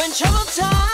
[0.00, 0.89] When trouble time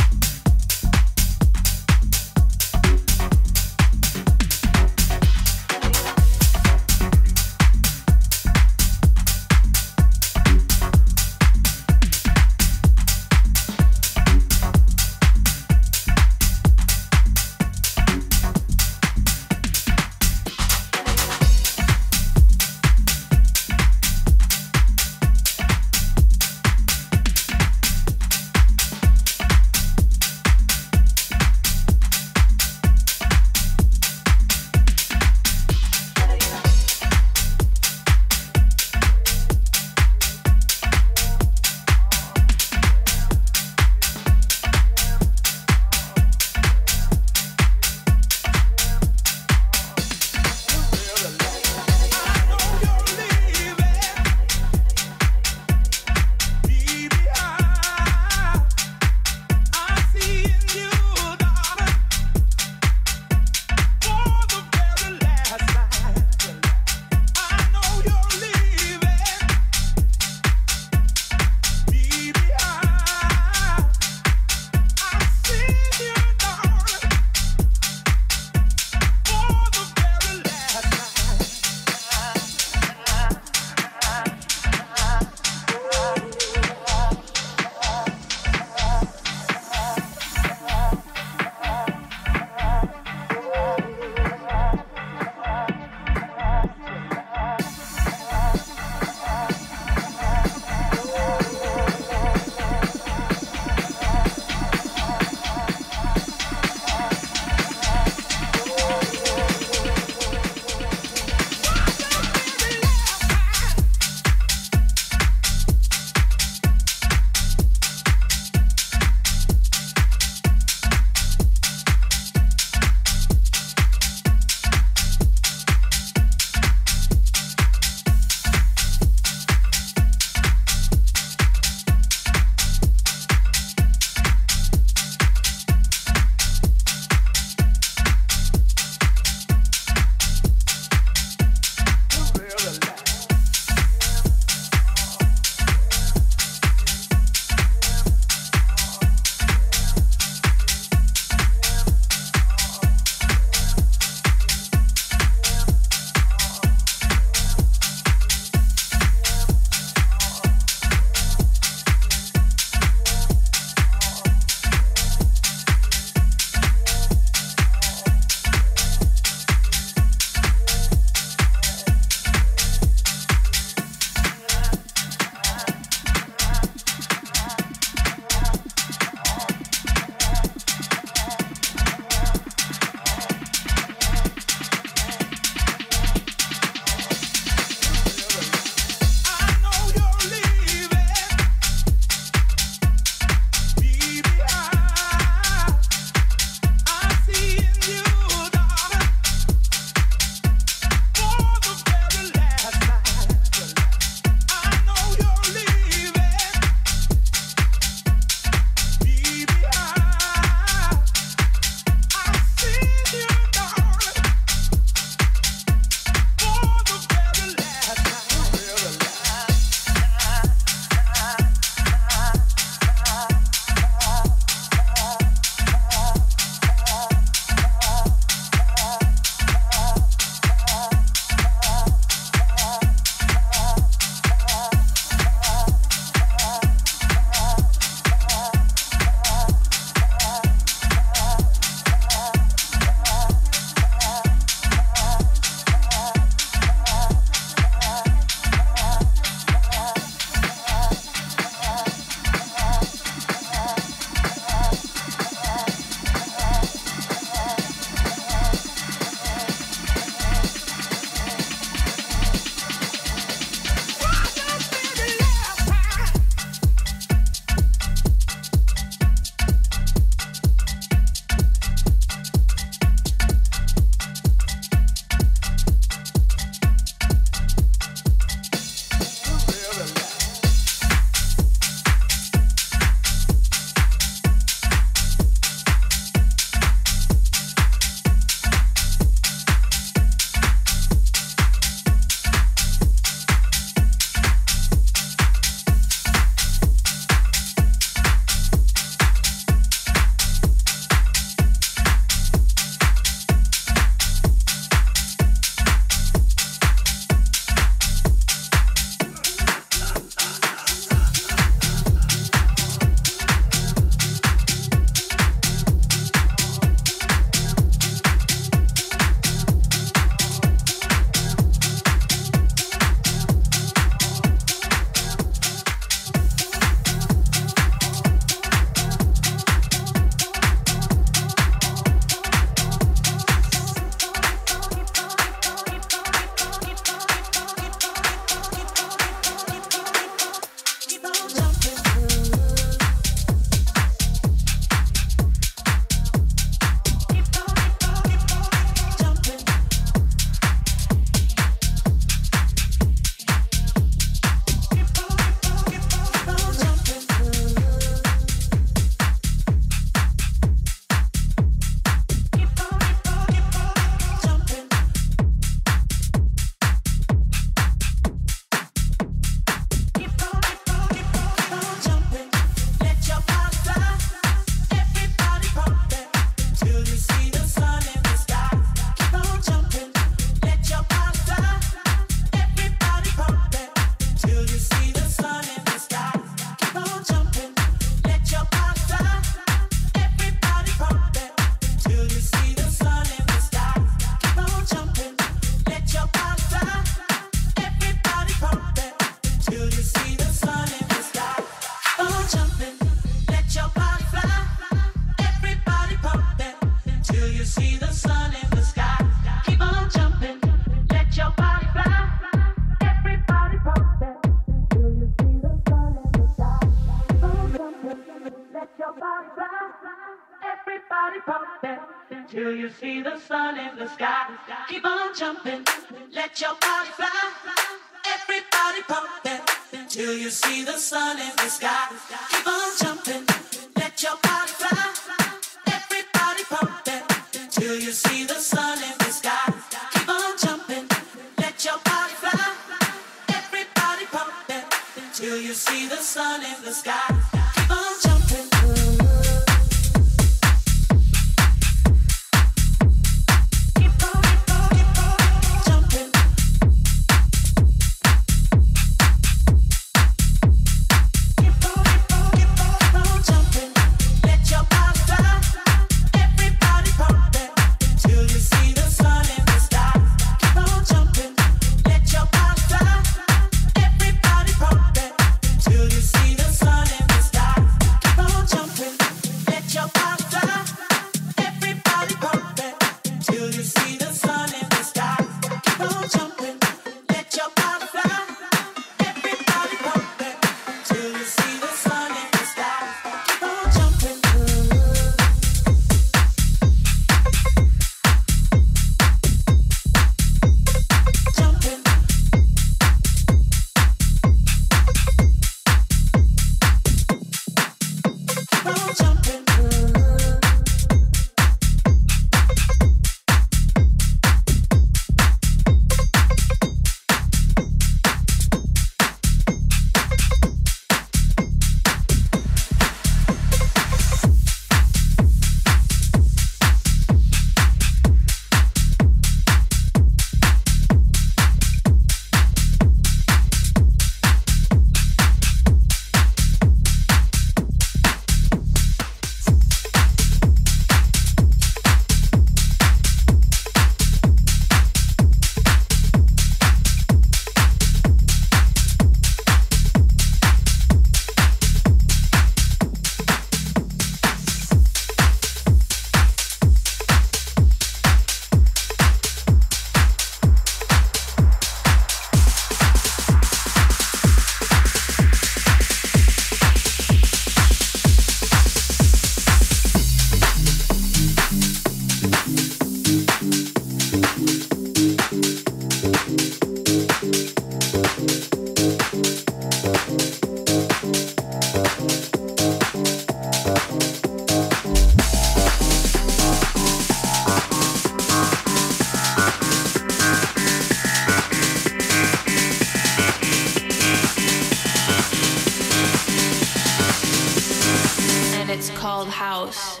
[598.82, 600.00] it's called house.